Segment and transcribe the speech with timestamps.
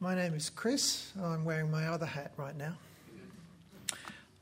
[0.00, 1.12] My name is Chris.
[1.22, 2.74] I'm wearing my other hat right now.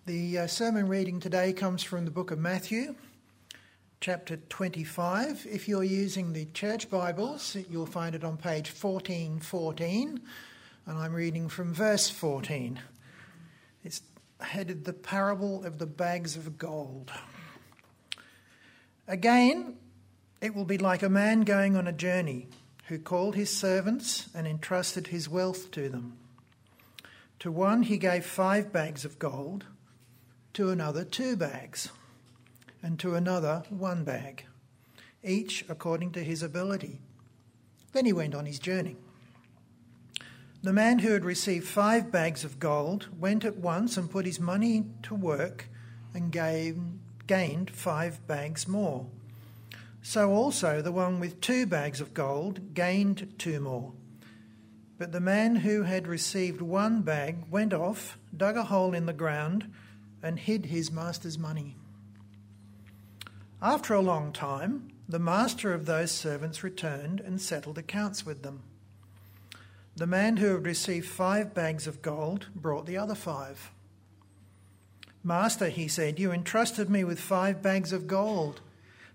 [0.07, 2.95] The uh, sermon reading today comes from the book of Matthew,
[4.01, 5.47] chapter 25.
[5.49, 10.21] If you're using the church Bibles, you'll find it on page 1414,
[10.87, 12.81] and I'm reading from verse 14.
[13.85, 14.01] It's
[14.41, 17.13] headed The Parable of the Bags of Gold.
[19.07, 19.77] Again,
[20.41, 22.49] it will be like a man going on a journey
[22.89, 26.17] who called his servants and entrusted his wealth to them.
[27.41, 29.67] To one he gave five bags of gold,
[30.55, 31.89] to another two bags,
[32.83, 34.47] and to another one bag,
[35.25, 37.01] each according to his ability.
[37.93, 38.97] Then he went on his journey.
[40.63, 44.39] The man who had received five bags of gold went at once and put his
[44.39, 45.69] money to work
[46.15, 46.79] and gave,
[47.27, 49.07] gained five bags more.
[50.03, 53.93] So also the one with two bags of gold gained two more.
[54.99, 59.13] But the man who had received one bag went off, dug a hole in the
[59.13, 59.73] ground,
[60.23, 61.77] and hid his master's money.
[63.61, 68.63] After a long time, the master of those servants returned and settled accounts with them.
[69.95, 73.71] The man who had received five bags of gold brought the other five.
[75.23, 78.61] Master, he said, you entrusted me with five bags of gold.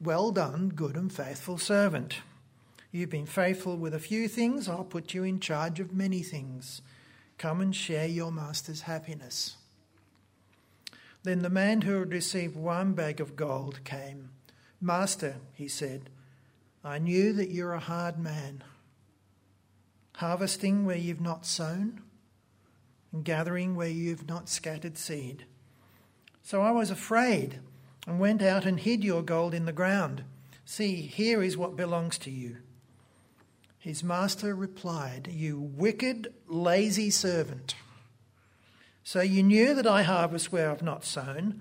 [0.00, 2.18] well done, good and faithful servant.
[2.92, 6.82] You've been faithful with a few things, I'll put you in charge of many things.
[7.38, 9.56] Come and share your master's happiness.
[11.22, 14.30] Then the man who had received one bag of gold came.
[14.80, 16.08] Master, he said,
[16.84, 18.62] I knew that you're a hard man,
[20.16, 22.00] harvesting where you've not sown,
[23.12, 25.46] and gathering where you've not scattered seed.
[26.42, 27.58] So I was afraid
[28.06, 30.22] and went out and hid your gold in the ground.
[30.64, 32.58] See, here is what belongs to you.
[33.78, 37.74] His master replied, You wicked, lazy servant.
[39.04, 41.60] So you knew that I harvest where I've not sown,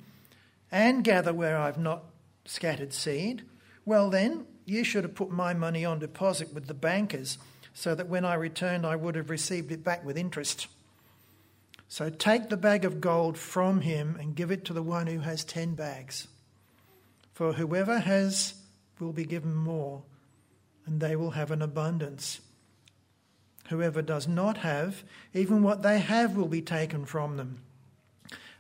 [0.72, 2.06] and gather where I've not
[2.46, 3.44] scattered seed.
[3.86, 7.38] Well, then, you should have put my money on deposit with the bankers,
[7.74, 10.68] so that when I returned, I would have received it back with interest.
[11.88, 15.20] So take the bag of gold from him and give it to the one who
[15.20, 16.28] has ten bags.
[17.36, 18.54] For whoever has
[18.98, 20.04] will be given more,
[20.86, 22.40] and they will have an abundance.
[23.68, 25.04] Whoever does not have,
[25.34, 27.60] even what they have will be taken from them.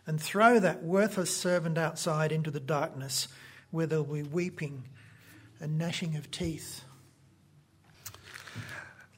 [0.05, 3.29] And throw that worthless servant outside into the darkness,
[3.71, 4.83] where there will be weeping
[5.61, 6.83] and gnashing of teeth.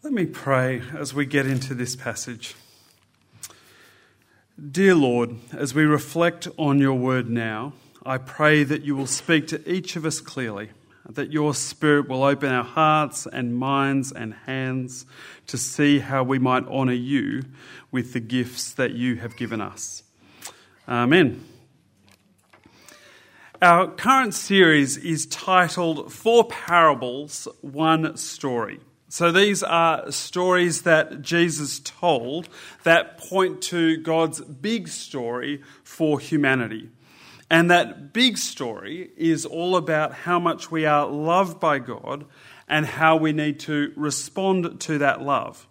[0.03, 2.53] Let me pray as we get into this passage.
[4.71, 7.73] Dear Lord, as we reflect on your word now,
[8.07, 10.69] I pray that you will speak to each of us clearly,
[11.09, 15.05] that your Spirit will open our hearts and minds and hands
[15.47, 17.43] to see how we might honour you
[17.91, 20.03] with the gifts that you have given us.
[20.87, 21.43] Amen.
[23.61, 28.79] Our current series is titled Four Parables, One Story.
[29.09, 32.47] So these are stories that Jesus told
[32.83, 36.89] that point to God's big story for humanity.
[37.49, 42.25] And that big story is all about how much we are loved by God
[42.67, 45.65] and how we need to respond to that love.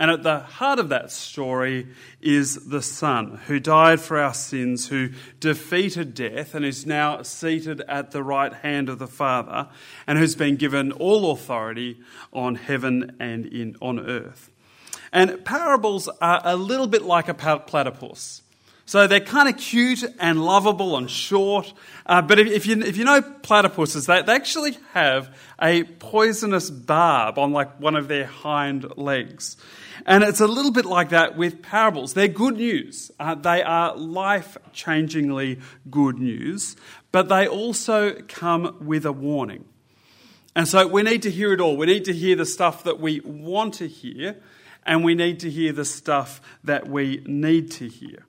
[0.00, 1.86] And at the heart of that story
[2.20, 7.82] is the Son who died for our sins, who defeated death and is now seated
[7.82, 9.68] at the right hand of the Father,
[10.08, 12.00] and who's been given all authority
[12.32, 14.50] on heaven and in, on earth.
[15.12, 18.42] And parables are a little bit like a platypus.
[18.92, 21.72] So they're kind of cute and lovable and short.
[22.04, 26.68] Uh, but if, if, you, if you know platypuses, they, they actually have a poisonous
[26.68, 29.56] barb on like one of their hind legs.
[30.04, 32.12] And it's a little bit like that with parables.
[32.12, 33.10] They're good news.
[33.18, 36.76] Uh, they are life changingly good news,
[37.12, 39.64] but they also come with a warning.
[40.54, 41.78] And so we need to hear it all.
[41.78, 44.36] We need to hear the stuff that we want to hear,
[44.84, 48.26] and we need to hear the stuff that we need to hear.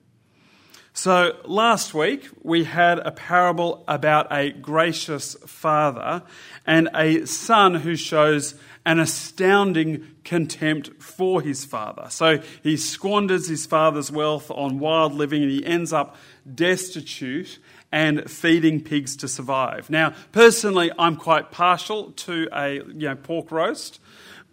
[0.96, 6.22] So, last week we had a parable about a gracious father
[6.64, 8.54] and a son who shows
[8.86, 12.06] an astounding contempt for his father.
[12.10, 16.16] So he squanders his father's wealth on wild living and he ends up
[16.54, 17.58] destitute
[17.90, 19.90] and feeding pigs to survive.
[19.90, 23.98] Now, personally, I'm quite partial to a you know, pork roast.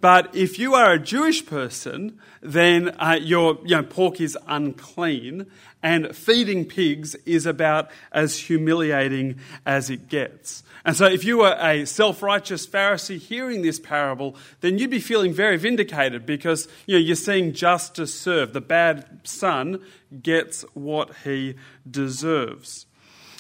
[0.02, 5.46] But if you are a Jewish person, then uh, your you know, pork is unclean,
[5.84, 10.64] and feeding pigs is about as humiliating as it gets.
[10.84, 15.00] And so, if you were a self righteous Pharisee hearing this parable, then you'd be
[15.00, 18.54] feeling very vindicated because you know, you're seeing justice served.
[18.54, 19.82] The bad son
[20.24, 21.56] gets what he
[21.90, 22.88] deserves.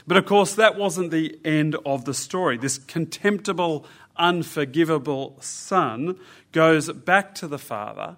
[0.07, 2.57] But of course, that wasn't the end of the story.
[2.57, 3.85] This contemptible,
[4.17, 6.19] unforgivable son
[6.51, 8.17] goes back to the Father,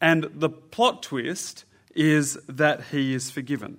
[0.00, 1.64] and the plot twist
[1.94, 3.78] is that he is forgiven.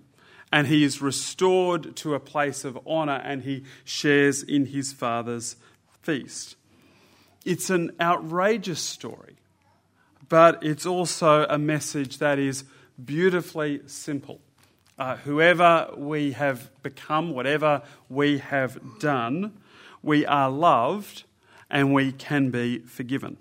[0.51, 5.55] And he is restored to a place of honour and he shares in his Father's
[6.01, 6.55] feast.
[7.45, 9.37] It's an outrageous story,
[10.27, 12.65] but it's also a message that is
[13.03, 14.41] beautifully simple.
[14.97, 19.53] Uh, whoever we have become, whatever we have done,
[20.03, 21.23] we are loved
[21.69, 23.37] and we can be forgiven.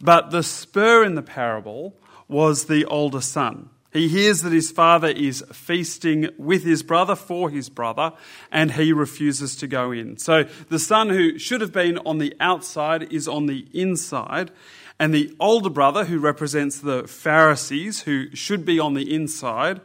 [0.00, 1.94] But the spur in the parable
[2.28, 3.70] was the older son.
[3.92, 8.12] He hears that his father is feasting with his brother for his brother,
[8.50, 10.16] and he refuses to go in.
[10.16, 14.50] So the son who should have been on the outside is on the inside,
[14.98, 19.80] and the older brother, who represents the Pharisees, who should be on the inside,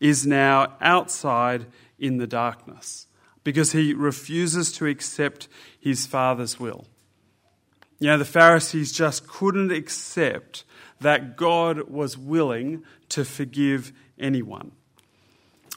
[0.00, 1.66] is now outside
[1.98, 3.06] in the darkness
[3.44, 5.46] because he refuses to accept
[5.80, 6.86] his father's will.
[8.02, 10.64] You know, the Pharisees just couldn't accept
[11.02, 14.72] that God was willing to forgive anyone.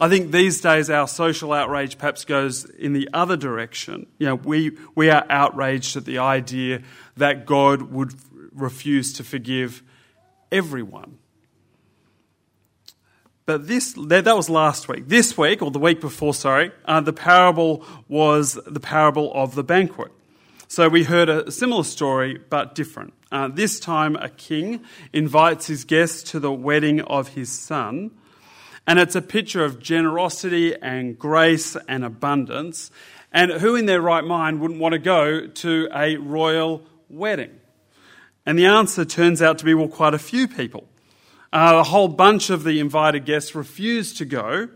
[0.01, 4.07] I think these days our social outrage perhaps goes in the other direction.
[4.17, 6.81] You know, we, we are outraged at the idea
[7.15, 8.15] that God would
[8.55, 9.83] refuse to forgive
[10.51, 11.19] everyone.
[13.45, 15.09] But this, that was last week.
[15.09, 19.63] This week, or the week before, sorry, uh, the parable was the parable of the
[19.63, 20.11] banquet.
[20.67, 23.13] So we heard a similar story, but different.
[23.31, 24.81] Uh, this time, a king
[25.13, 28.11] invites his guests to the wedding of his son.
[28.87, 32.91] And it's a picture of generosity and grace and abundance.
[33.31, 37.59] And who in their right mind wouldn't want to go to a royal wedding?
[38.45, 40.87] And the answer turns out to be well, quite a few people.
[41.53, 44.69] Uh, a whole bunch of the invited guests refuse to go,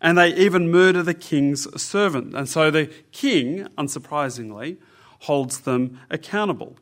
[0.00, 2.34] and they even murder the king's servant.
[2.34, 4.78] And so the king, unsurprisingly,
[5.24, 6.76] holds them accountable.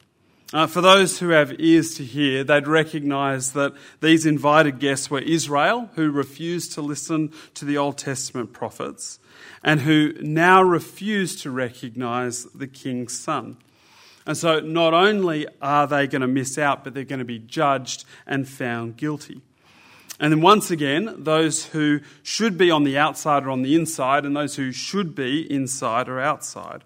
[0.52, 5.20] Uh, for those who have ears to hear, they'd recognize that these invited guests were
[5.20, 9.18] Israel, who refused to listen to the Old Testament prophets,
[9.64, 13.56] and who now refuse to recognize the king's son.
[14.26, 17.38] And so not only are they going to miss out, but they're going to be
[17.38, 19.40] judged and found guilty.
[20.20, 24.24] And then once again, those who should be on the outside are on the inside,
[24.24, 26.84] and those who should be inside are outside.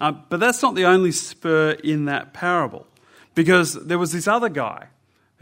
[0.00, 2.86] Uh, but that's not the only spur in that parable,
[3.34, 4.88] because there was this other guy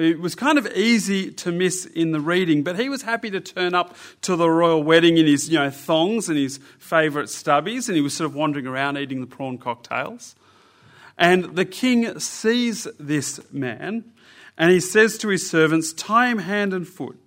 [0.00, 3.38] who was kind of easy to miss in the reading, but he was happy to
[3.38, 7.87] turn up to the royal wedding in his you know, thongs and his favourite stubbies,
[7.87, 10.35] and he was sort of wandering around eating the prawn cocktails.
[11.19, 14.05] And the king sees this man,
[14.56, 17.19] and he says to his servants, Tie him hand and foot,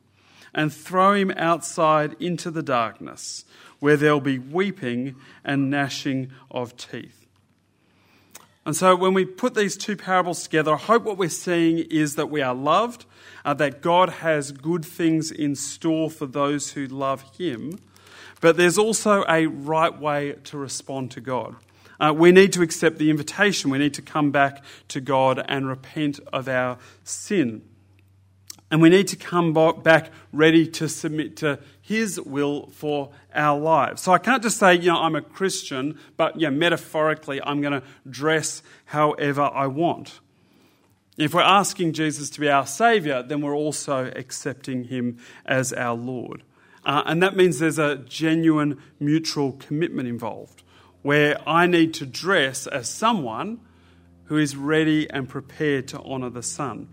[0.51, 3.45] and throw him outside into the darkness,
[3.83, 5.13] where there'll be weeping
[5.43, 7.27] and gnashing of teeth.
[8.65, 12.15] And so when we put these two parables together, I hope what we're seeing is
[12.15, 13.05] that we are loved,
[13.43, 17.77] uh, that God has good things in store for those who love Him,
[18.39, 21.57] but there's also a right way to respond to God.
[21.99, 23.69] Uh, we need to accept the invitation.
[23.69, 27.63] We need to come back to God and repent of our sin.
[28.73, 29.53] And we need to come
[29.83, 34.01] back ready to submit to His will for our lives.
[34.01, 37.79] So I can't just say, you know, I'm a Christian, but know, metaphorically, I'm going
[37.79, 40.21] to dress however I want.
[41.19, 45.93] If we're asking Jesus to be our Saviour, then we're also accepting Him as our
[45.93, 46.41] Lord.
[46.83, 50.63] Uh, and that means there's a genuine mutual commitment involved,
[51.03, 53.59] where I need to dress as someone
[54.23, 56.89] who is ready and prepared to honour the Son.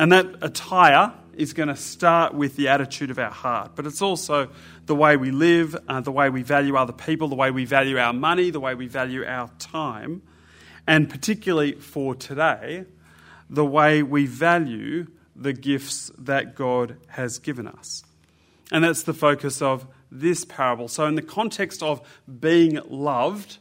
[0.00, 4.00] And that attire is going to start with the attitude of our heart, but it's
[4.00, 4.48] also
[4.86, 7.98] the way we live, uh, the way we value other people, the way we value
[7.98, 10.22] our money, the way we value our time,
[10.86, 12.86] and particularly for today,
[13.50, 18.02] the way we value the gifts that God has given us.
[18.72, 20.88] And that's the focus of this parable.
[20.88, 22.00] So, in the context of
[22.40, 23.58] being loved,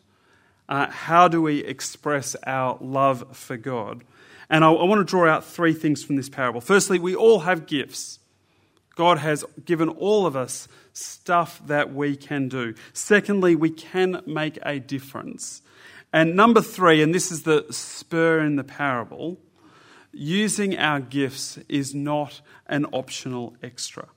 [0.69, 4.05] uh, how do we express our love for God?
[4.49, 6.61] And I, I want to draw out three things from this parable.
[6.61, 8.19] Firstly, we all have gifts.
[8.95, 12.73] God has given all of us stuff that we can do.
[12.91, 15.61] Secondly, we can make a difference.
[16.11, 19.37] And number three, and this is the spur in the parable,
[20.11, 24.07] using our gifts is not an optional extra.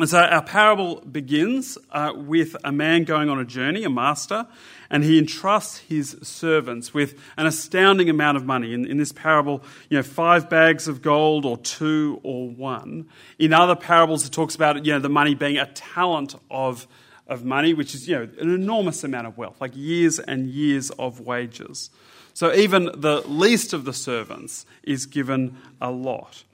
[0.00, 4.46] And so our parable begins uh, with a man going on a journey, a master,
[4.88, 8.72] and he entrusts his servants with an astounding amount of money.
[8.72, 13.10] In, in this parable, you know, five bags of gold or two or one.
[13.38, 16.88] In other parables, it talks about you know, the money being a talent of,
[17.26, 20.88] of money, which is you know, an enormous amount of wealth, like years and years
[20.92, 21.90] of wages.
[22.32, 26.44] So even the least of the servants is given a lot.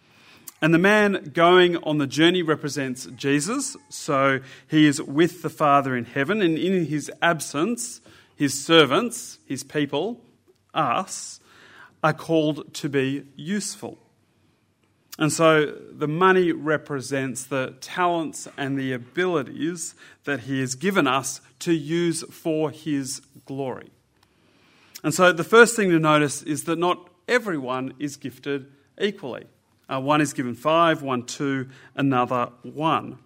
[0.62, 3.76] And the man going on the journey represents Jesus.
[3.90, 8.00] So he is with the Father in heaven, and in his absence,
[8.34, 10.20] his servants, his people,
[10.72, 11.40] us,
[12.02, 13.98] are called to be useful.
[15.18, 19.94] And so the money represents the talents and the abilities
[20.24, 23.90] that he has given us to use for his glory.
[25.02, 28.70] And so the first thing to notice is that not everyone is gifted
[29.00, 29.46] equally.
[29.88, 33.18] Uh, one is given five, one two, another one.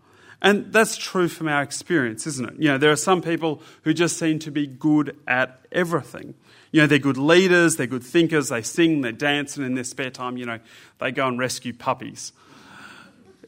[0.42, 2.54] And that's true from our experience, isn't it?
[2.58, 6.34] You know, there are some people who just seem to be good at everything.
[6.72, 9.84] You know, they're good leaders, they're good thinkers, they sing, they dance, and in their
[9.84, 10.58] spare time, you know,
[10.98, 12.32] they go and rescue puppies.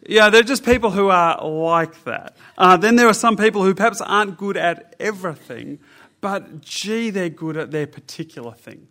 [0.07, 2.37] Yeah, they're just people who are like that.
[2.59, 5.79] Uh, then there are some people who perhaps aren't good at everything,
[6.21, 8.89] but gee, they're good at their particular thing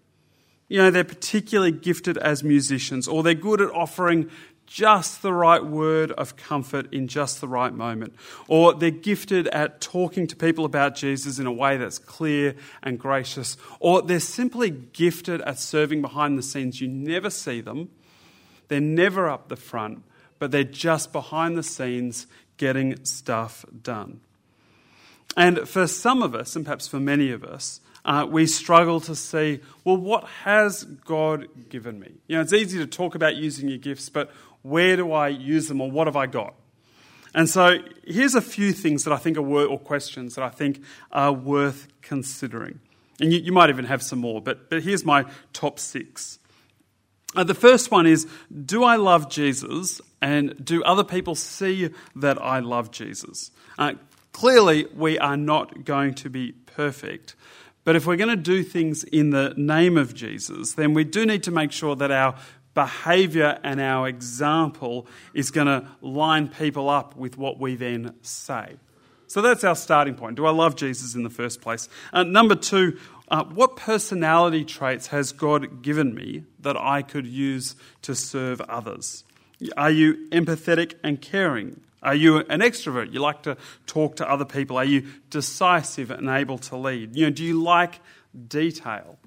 [0.72, 4.32] you know, they're particularly gifted as musicians, or they're good at offering
[4.66, 8.16] just the right word of comfort in just the right moment,
[8.48, 12.98] or they're gifted at talking to people about Jesus in a way that's clear and
[12.98, 16.80] gracious, or they're simply gifted at serving behind the scenes.
[16.80, 17.90] You never see them,
[18.70, 20.04] they're never up the front,
[20.40, 24.22] but they're just behind the scenes getting stuff done.
[25.36, 29.16] And for some of us, and perhaps for many of us, uh, we struggle to
[29.16, 32.12] see, well, what has God given me?
[32.28, 34.32] You know, it's easy to talk about using your gifts, but
[34.64, 36.56] where do I use them or what have I got?
[37.34, 40.50] And so here's a few things that I think are worth, or questions that I
[40.50, 42.80] think are worth considering.
[43.20, 46.40] And you, you might even have some more, but, but here's my top six.
[47.36, 48.28] Uh, the first one is
[48.66, 53.52] Do I love Jesus and do other people see that I love Jesus?
[53.78, 53.94] Uh,
[54.34, 57.36] clearly, we are not going to be perfect,
[57.84, 61.26] but if we're going to do things in the name of Jesus, then we do
[61.26, 62.36] need to make sure that our
[62.74, 68.78] behavior and our example is going to line people up with what we then say.
[69.28, 70.36] So that's our starting point.
[70.36, 71.88] Do I love Jesus in the first place?
[72.12, 77.76] Uh, number two, uh, what personality traits has God given me that I could use
[78.02, 79.24] to serve others?
[79.78, 81.82] Are you empathetic and caring?
[82.04, 83.14] Are you an extrovert?
[83.14, 84.78] You like to talk to other people?
[84.78, 87.16] Are you decisive and able to lead?
[87.16, 88.00] You know, do you like
[88.48, 89.20] detail?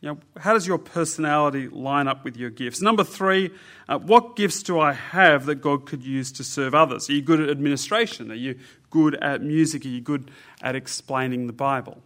[0.00, 2.82] You know, how does your personality line up with your gifts?
[2.82, 3.50] Number three,
[3.88, 7.08] uh, what gifts do I have that God could use to serve others?
[7.08, 8.30] Are you good at administration?
[8.30, 8.58] Are you
[8.90, 9.84] good at music?
[9.84, 12.02] Are you good at explaining the Bible?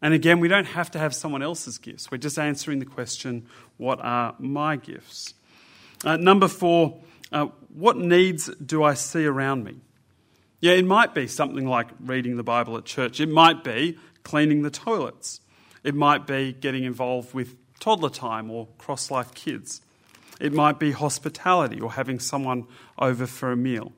[0.00, 2.10] And again, we don't have to have someone else's gifts.
[2.10, 5.34] We're just answering the question, what are my gifts?
[6.04, 7.00] Uh, number four,
[7.32, 9.76] uh, what needs do I see around me?
[10.60, 13.20] Yeah, it might be something like reading the Bible at church.
[13.20, 15.40] It might be cleaning the toilets.
[15.84, 19.80] It might be getting involved with toddler time or cross life kids.
[20.40, 22.66] It might be hospitality or having someone
[22.98, 23.92] over for a meal.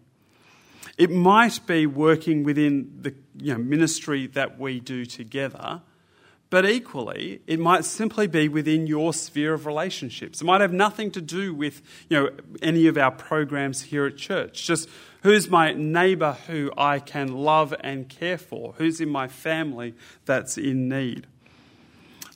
[0.97, 5.83] It might be working within the you know, ministry that we do together
[6.51, 10.41] but equally, it might simply be within your sphere of relationships.
[10.41, 12.31] It might have nothing to do with you know,
[12.63, 14.67] any of our programs here at church.
[14.67, 14.89] Just
[15.23, 18.75] who's my neighbour who I can love and care for?
[18.79, 21.27] Who's in my family that's in need?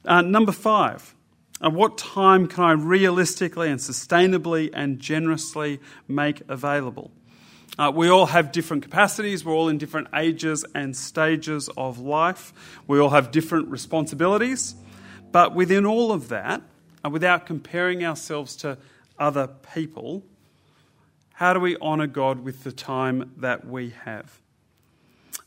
[0.04, 1.14] Uh, number five,
[1.62, 7.12] at what time can I realistically and sustainably and generously make available?
[7.78, 9.44] Uh, we all have different capacities.
[9.44, 12.52] We're all in different ages and stages of life.
[12.86, 14.74] We all have different responsibilities.
[15.30, 16.62] But within all of that,
[17.02, 18.78] and without comparing ourselves to
[19.18, 20.22] other people,
[21.34, 24.38] how do we honour God with the time that we have?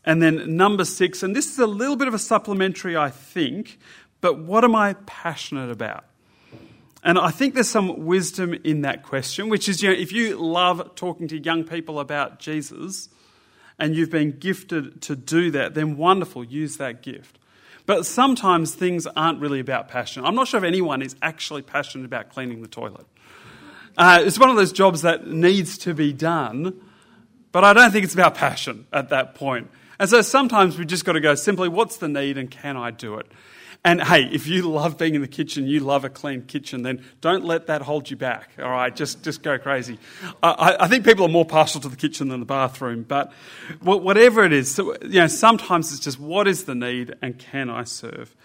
[0.03, 3.79] And then number six, and this is a little bit of a supplementary, I think,
[4.19, 6.05] but what am I passionate about?
[7.05, 10.37] And I think there's some wisdom in that question, which is you know, if you
[10.37, 13.09] love talking to young people about Jesus
[13.77, 17.37] and you've been gifted to do that, then wonderful, use that gift.
[17.85, 20.25] But sometimes things aren't really about passion.
[20.25, 23.05] I'm not sure if anyone is actually passionate about cleaning the toilet.
[23.95, 26.73] Uh, it's one of those jobs that needs to be done,
[27.51, 29.69] but I don't think it's about passion at that point.
[29.99, 32.89] And so sometimes we just got to go simply, what's the need and can I
[32.89, 33.31] do it?
[33.85, 37.05] And hey, if you love being in the kitchen, you love a clean kitchen, then
[37.21, 38.49] don't let that hold you back.
[38.57, 39.99] All right, just just go crazy.
[40.41, 43.31] I, I think people are more partial to the kitchen than the bathroom, but
[43.81, 47.69] whatever it is, so, you know, sometimes it's just what is the need and can
[47.69, 48.35] I serve?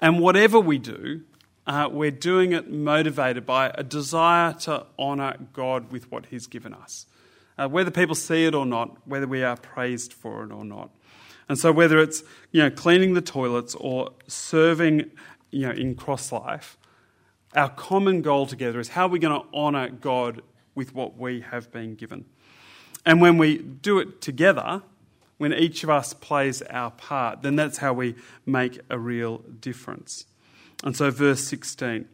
[0.00, 1.20] And whatever we do,
[1.68, 6.74] uh, we're doing it motivated by a desire to honour God with what He's given
[6.74, 7.06] us,
[7.56, 10.90] uh, whether people see it or not, whether we are praised for it or not.
[11.50, 15.10] And so, whether it's you know cleaning the toilets or serving
[15.50, 16.78] you know in cross life,
[17.56, 20.42] our common goal together is how are we going to honour God
[20.76, 22.24] with what we have been given.
[23.04, 24.82] And when we do it together,
[25.38, 28.14] when each of us plays our part, then that's how we
[28.46, 30.26] make a real difference.
[30.84, 32.06] And so, verse 16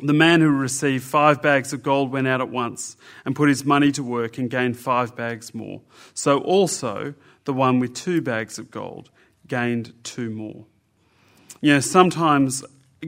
[0.00, 3.64] the man who received five bags of gold went out at once and put his
[3.64, 5.80] money to work and gained five bags more.
[6.14, 7.14] So also
[7.48, 9.08] the one with two bags of gold
[9.46, 10.66] gained two more.
[11.62, 12.62] You know, sometimes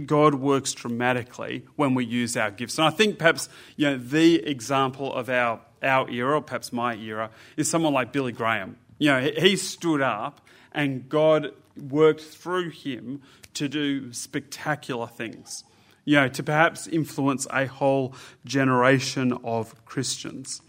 [0.07, 2.79] God works dramatically when we use our gifts.
[2.79, 6.95] And I think perhaps, you know, the example of our, our era, or perhaps my
[6.95, 7.29] era,
[7.59, 8.79] is someone like Billy Graham.
[8.97, 10.41] You know, he stood up
[10.73, 13.21] and God worked through him
[13.53, 15.65] to do spectacular things.
[16.07, 18.15] You know, to perhaps influence a whole
[18.47, 20.63] generation of Christians.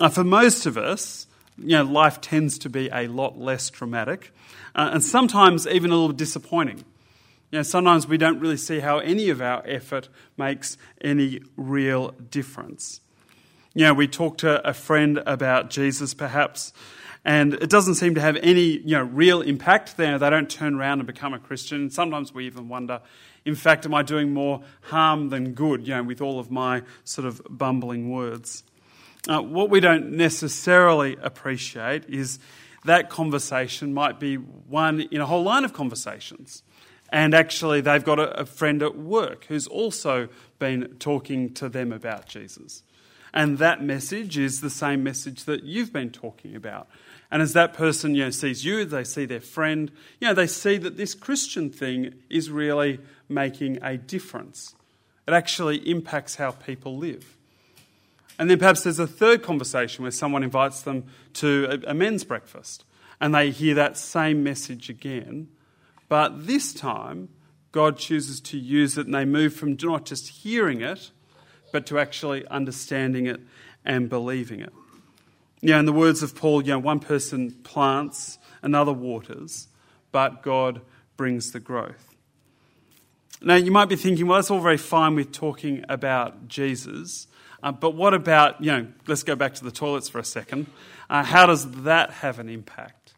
[0.00, 1.26] Uh, for most of us,
[1.62, 4.32] you know, life tends to be a lot less dramatic
[4.74, 6.84] uh, and sometimes even a little disappointing.
[7.50, 12.12] You know, sometimes we don't really see how any of our effort makes any real
[12.30, 13.00] difference.
[13.74, 16.72] You know, we talk to a friend about Jesus perhaps,
[17.24, 20.18] and it doesn't seem to have any you know, real impact there.
[20.18, 21.90] They don't turn around and become a Christian.
[21.90, 23.00] Sometimes we even wonder,
[23.44, 26.82] in fact, am I doing more harm than good, you know, with all of my
[27.04, 28.64] sort of bumbling words?
[29.28, 32.40] Uh, what we don't necessarily appreciate is
[32.84, 36.64] that conversation might be one in a whole line of conversations.
[37.10, 41.92] And actually, they've got a, a friend at work who's also been talking to them
[41.92, 42.82] about Jesus.
[43.34, 46.88] And that message is the same message that you've been talking about.
[47.30, 50.46] And as that person you know, sees you, they see their friend, you know, they
[50.46, 54.74] see that this Christian thing is really making a difference.
[55.26, 57.36] It actually impacts how people live.
[58.42, 62.24] And then perhaps there's a third conversation where someone invites them to a, a men's
[62.24, 62.84] breakfast
[63.20, 65.46] and they hear that same message again.
[66.08, 67.28] But this time,
[67.70, 71.12] God chooses to use it and they move from not just hearing it,
[71.72, 73.40] but to actually understanding it
[73.84, 74.72] and believing it.
[75.62, 79.68] Know, in the words of Paul, you know, one person plants, another waters,
[80.10, 80.80] but God
[81.16, 82.11] brings the growth.
[83.40, 87.26] Now, you might be thinking, well, that's all very fine with talking about Jesus,
[87.62, 90.66] uh, but what about, you know, let's go back to the toilets for a second.
[91.08, 93.14] Uh, how does that have an impact?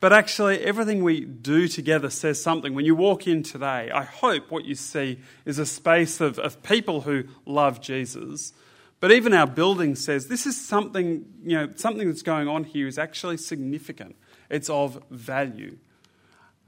[0.00, 2.74] But actually, everything we do together says something.
[2.74, 6.62] When you walk in today, I hope what you see is a space of, of
[6.62, 8.52] people who love Jesus.
[9.00, 12.86] But even our building says this is something, you know, something that's going on here
[12.86, 14.16] is actually significant.
[14.50, 15.78] It's of value.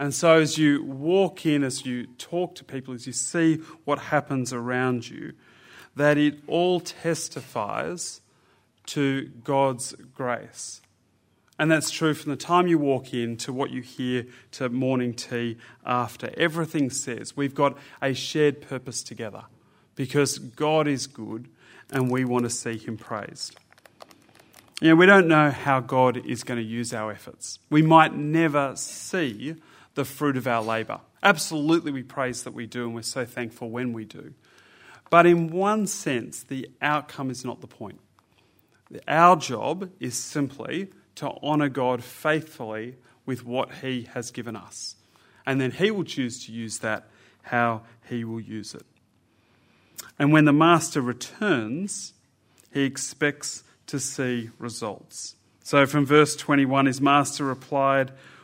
[0.01, 3.99] And so, as you walk in, as you talk to people, as you see what
[3.99, 5.35] happens around you,
[5.95, 8.23] that it all testifies
[8.87, 10.81] to God's grace.
[11.59, 15.13] And that's true from the time you walk in to what you hear to morning
[15.13, 16.33] tea after.
[16.35, 19.45] Everything says we've got a shared purpose together
[19.97, 21.51] because God is good
[21.91, 23.55] and we want to see Him praised.
[24.81, 27.59] You know, we don't know how God is going to use our efforts.
[27.69, 29.57] We might never see
[29.95, 31.01] the fruit of our labour.
[31.23, 34.35] Absolutely, we praise that we do, and we're so thankful when we do.
[35.11, 38.01] But in one sense, the outcome is not the point.
[39.07, 44.97] Our job is simply to honour God faithfully with what He has given us.
[45.45, 47.09] And then He will choose to use that
[47.43, 48.87] how He will use it.
[50.19, 52.15] And when the Master returns,
[52.73, 55.35] He expects to see results.
[55.65, 58.13] So from verse 21, his master replied,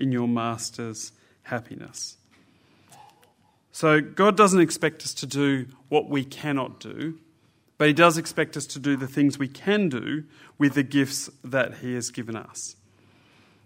[0.00, 2.16] in your master's happiness.
[3.72, 7.18] So God doesn't expect us to do what we cannot do,
[7.78, 10.24] but He does expect us to do the things we can do
[10.58, 12.76] with the gifts that He has given us.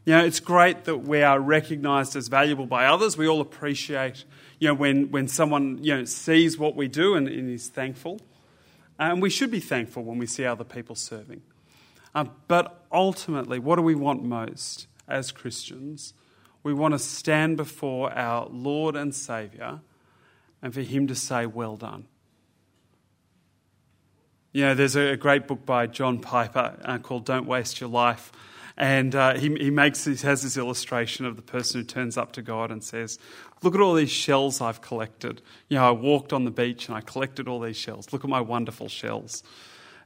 [0.04, 3.16] You know, it's great that we are recognized as valuable by others.
[3.16, 4.24] We all appreciate,
[4.58, 8.20] you know, when, when someone, you know, sees what we do and, and is thankful.
[8.98, 11.42] And we should be thankful when we see other people serving.
[12.14, 16.12] Uh, but ultimately, what do we want most as Christians?
[16.64, 19.82] We want to stand before our Lord and Saviour
[20.62, 22.06] and for Him to say, Well done.
[24.52, 28.32] You know, there's a great book by John Piper uh, called Don't Waste Your Life.
[28.76, 32.32] And uh, he, he, makes, he has this illustration of the person who turns up
[32.32, 33.18] to God and says,
[33.62, 35.42] Look at all these shells I've collected.
[35.68, 38.12] You know, I walked on the beach and I collected all these shells.
[38.12, 39.42] Look at my wonderful shells.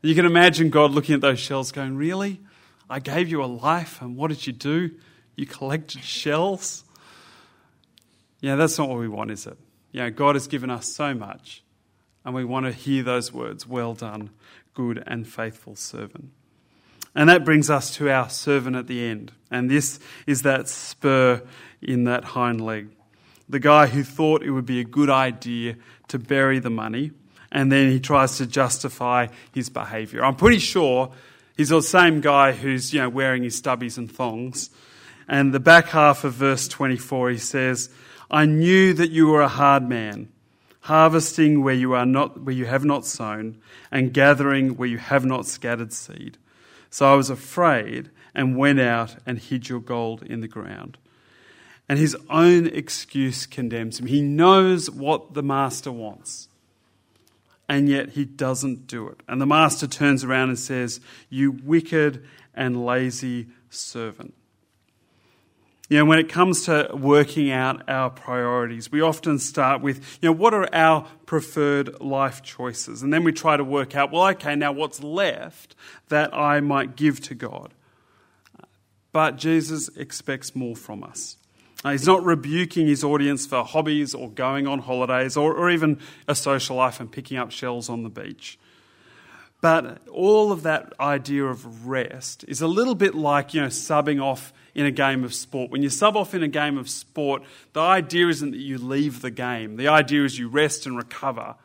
[0.02, 2.40] You can imagine God looking at those shells going, Really?
[2.90, 4.90] I gave you a life, and what did you do?
[5.38, 6.82] You collected shells?
[8.40, 9.56] Yeah, that's not what we want, is it?
[9.92, 11.62] You know, God has given us so much,
[12.24, 14.30] and we want to hear those words, Well done,
[14.74, 16.30] good and faithful servant.
[17.14, 19.30] And that brings us to our servant at the end.
[19.48, 21.40] And this is that spur
[21.80, 22.88] in that hind leg.
[23.48, 25.76] The guy who thought it would be a good idea
[26.08, 27.12] to bury the money,
[27.52, 30.24] and then he tries to justify his behavior.
[30.24, 31.12] I'm pretty sure
[31.56, 34.70] he's the same guy who's you know, wearing his stubbies and thongs.
[35.28, 37.90] And the back half of verse 24, he says,
[38.30, 40.30] I knew that you were a hard man,
[40.80, 43.58] harvesting where you, are not, where you have not sown,
[43.90, 46.38] and gathering where you have not scattered seed.
[46.90, 50.96] So I was afraid and went out and hid your gold in the ground.
[51.88, 54.06] And his own excuse condemns him.
[54.06, 56.48] He knows what the master wants,
[57.68, 59.22] and yet he doesn't do it.
[59.26, 64.34] And the master turns around and says, You wicked and lazy servant.
[65.88, 70.28] You know, when it comes to working out our priorities, we often start with, you
[70.28, 73.02] know, what are our preferred life choices?
[73.02, 75.74] And then we try to work out, well, okay, now what's left
[76.08, 77.72] that I might give to God?
[79.12, 81.38] But Jesus expects more from us.
[81.82, 85.98] Uh, he's not rebuking his audience for hobbies or going on holidays or, or even
[86.26, 88.58] a social life and picking up shells on the beach.
[89.62, 94.22] But all of that idea of rest is a little bit like, you know, subbing
[94.22, 95.70] off in a game of sport.
[95.70, 99.22] When you sub off in a game of sport, the idea isn't that you leave
[99.22, 99.76] the game.
[99.76, 101.56] The idea is you rest and recover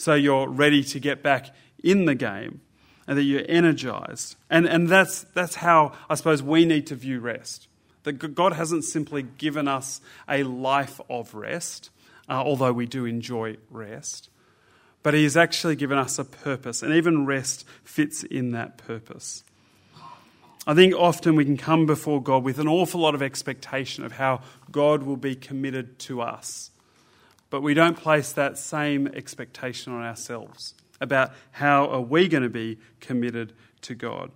[0.00, 2.62] so you're ready to get back in the game
[3.06, 4.36] and that you're energized.
[4.48, 7.68] And, and that's, that's how I suppose we need to view rest.
[8.04, 11.90] That God hasn't simply given us a life of rest,
[12.30, 14.30] uh, although we do enjoy rest,
[15.02, 19.44] but He has actually given us a purpose, and even rest fits in that purpose.
[20.66, 24.12] I think often we can come before God with an awful lot of expectation of
[24.12, 26.70] how God will be committed to us.
[27.48, 32.50] But we don't place that same expectation on ourselves about how are we going to
[32.50, 34.30] be committed to God.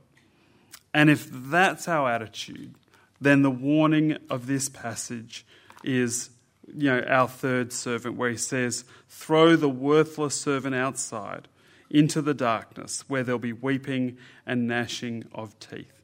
[0.95, 2.75] And if that's our attitude,
[3.21, 5.45] then the warning of this passage
[5.83, 6.31] is
[6.75, 11.47] you know our third servant where he says throw the worthless servant outside
[11.91, 16.04] into the darkness where there'll be weeping and gnashing of teeth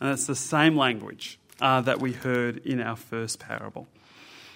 [0.00, 3.88] and it's the same language uh, that we heard in our first parable.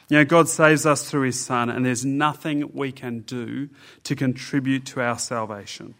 [0.09, 3.69] You know, God saves us through his Son, and there's nothing we can do
[4.05, 5.95] to contribute to our salvation.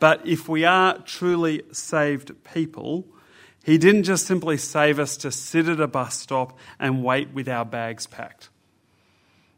[0.00, 3.06] But if we are truly saved people,
[3.64, 7.48] he didn't just simply save us to sit at a bus stop and wait with
[7.48, 8.48] our bags packed.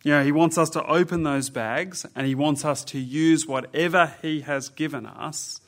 [0.03, 3.47] You know, he wants us to open those bags and he wants us to use
[3.47, 5.63] whatever he has given us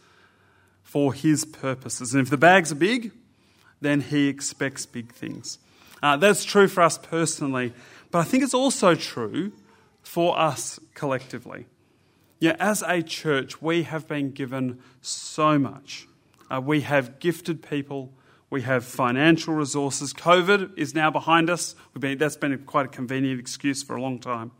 [0.83, 2.12] for his purposes.
[2.12, 3.12] And if the bags are big,
[3.80, 5.58] then he expects big things.
[6.02, 7.72] Uh, that's true for us personally,
[8.10, 9.52] but I think it's also true
[10.02, 11.66] for us collectively.
[12.38, 16.06] Yeah, as a church, we have been given so much.
[16.50, 18.12] Uh, we have gifted people.
[18.50, 20.12] We have financial resources.
[20.12, 21.74] COVID is now behind us.
[21.98, 24.52] Been, that's been quite a convenient excuse for a long time.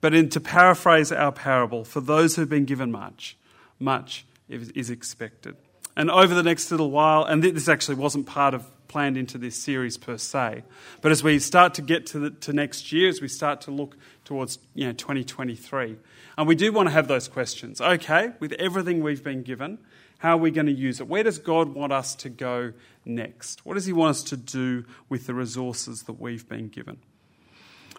[0.00, 3.36] But in, to paraphrase our parable, for those who've been given much,
[3.78, 5.56] much is expected.
[5.96, 9.56] And over the next little while, and this actually wasn't part of planned into this
[9.56, 10.62] series per se,
[11.00, 13.70] but as we start to get to, the, to next year, as we start to
[13.70, 15.96] look towards you know, 2023,
[16.36, 17.80] and we do want to have those questions.
[17.80, 19.78] Okay, with everything we've been given,
[20.18, 21.08] how are we going to use it?
[21.08, 22.72] Where does God want us to go
[23.04, 23.64] next?
[23.66, 26.98] What does He want us to do with the resources that we've been given?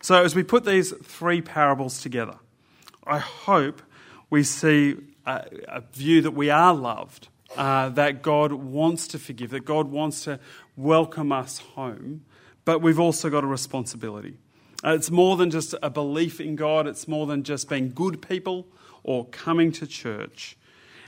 [0.02, 2.38] So, as we put these three parables together,
[3.06, 3.82] I hope
[4.30, 9.52] we see a, a view that we are loved uh, that God wants to forgive,
[9.52, 10.40] that God wants to
[10.76, 12.26] welcome us home,
[12.66, 14.38] but we've also got a responsibility.
[14.84, 18.22] Uh, it's more than just a belief in God, it's more than just being good
[18.22, 18.68] people
[19.04, 20.58] or coming to church.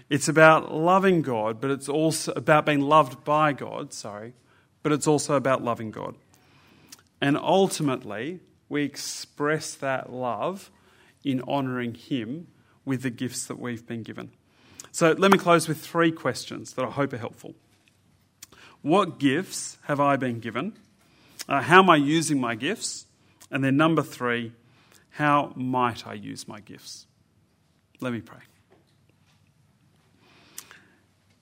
[0.10, 4.34] It's about loving God, but it's also about being loved by God, sorry,
[4.84, 6.16] but it's also about loving God.
[7.20, 10.70] And ultimately, we express that love
[11.24, 12.48] in honouring Him
[12.86, 14.32] with the gifts that we've been given.
[14.96, 17.54] So let me close with three questions that I hope are helpful.
[18.82, 20.72] What gifts have I been given?
[21.50, 23.06] Uh, how am I using my gifts?
[23.52, 24.54] And then, number three,
[25.10, 27.08] how might I use my gifts?
[28.00, 28.40] Let me pray.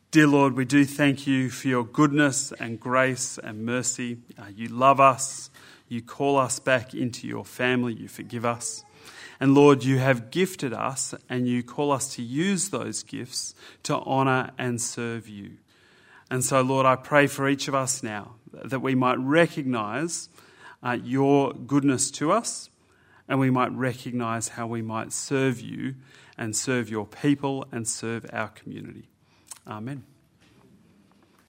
[0.10, 4.18] Dear Lord, we do thank you for your goodness and grace and mercy.
[4.36, 5.52] Uh, you love us.
[5.88, 7.94] You call us back into your family.
[7.94, 8.84] You forgive us.
[9.40, 13.96] And Lord, you have gifted us and you call us to use those gifts to
[13.96, 15.58] honour and serve you.
[16.30, 20.30] And so, Lord, I pray for each of us now that we might recognise
[20.82, 22.70] uh, your goodness to us
[23.28, 25.96] and we might recognise how we might serve you
[26.38, 29.10] and serve your people and serve our community.
[29.68, 30.13] Amen.